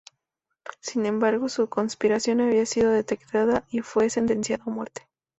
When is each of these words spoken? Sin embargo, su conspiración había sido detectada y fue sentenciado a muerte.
Sin 0.79 1.05
embargo, 1.05 1.47
su 1.47 1.69
conspiración 1.69 2.41
había 2.41 2.65
sido 2.65 2.89
detectada 2.89 3.65
y 3.69 3.81
fue 3.81 4.09
sentenciado 4.09 4.63
a 4.65 4.71
muerte. 4.73 5.03